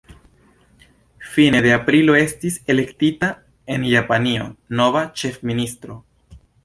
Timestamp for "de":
1.65-1.75